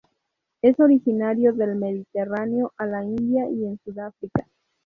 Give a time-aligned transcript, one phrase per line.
[0.63, 4.47] Es originario del Mediterráneo a la India y en Sudáfrica.